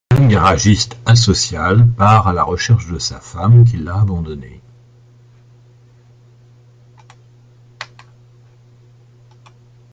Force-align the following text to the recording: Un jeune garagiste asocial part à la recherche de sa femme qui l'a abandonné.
Un 0.09 0.15
jeune 0.15 0.29
garagiste 0.29 0.97
asocial 1.05 1.87
part 1.95 2.27
à 2.27 2.33
la 2.33 2.41
recherche 2.43 2.87
de 2.87 2.97
sa 2.97 3.19
femme 3.19 3.65
qui 3.65 3.77
l'a 3.77 3.99
abandonné. 4.01 4.59